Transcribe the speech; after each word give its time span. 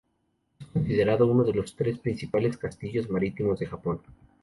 Es 0.59 0.65
considerado 0.67 1.27
uno 1.27 1.43
de 1.43 1.53
los 1.53 1.75
tres 1.75 1.99
principales 1.99 2.57
castillos 2.57 3.07
marítimos 3.07 3.59
de 3.59 3.67
Japón. 3.67 4.01